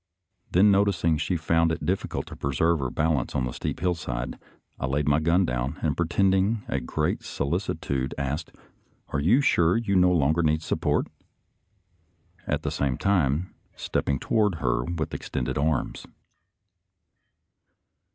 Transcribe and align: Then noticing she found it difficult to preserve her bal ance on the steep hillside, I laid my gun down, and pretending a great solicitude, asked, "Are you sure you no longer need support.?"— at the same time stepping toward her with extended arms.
Then 0.51 0.71
noticing 0.71 1.17
she 1.19 1.37
found 1.37 1.71
it 1.71 1.85
difficult 1.85 2.25
to 2.25 2.35
preserve 2.35 2.79
her 2.79 2.89
bal 2.89 3.19
ance 3.19 3.35
on 3.35 3.45
the 3.45 3.51
steep 3.51 3.81
hillside, 3.81 4.39
I 4.79 4.87
laid 4.87 5.07
my 5.07 5.19
gun 5.19 5.45
down, 5.45 5.77
and 5.83 5.95
pretending 5.95 6.63
a 6.67 6.79
great 6.79 7.21
solicitude, 7.21 8.15
asked, 8.17 8.51
"Are 9.09 9.19
you 9.19 9.41
sure 9.41 9.77
you 9.77 9.95
no 9.95 10.11
longer 10.11 10.41
need 10.41 10.63
support.?"— 10.63 11.05
at 12.47 12.63
the 12.63 12.71
same 12.71 12.97
time 12.97 13.53
stepping 13.75 14.17
toward 14.17 14.55
her 14.55 14.83
with 14.85 15.13
extended 15.13 15.55
arms. 15.59 16.07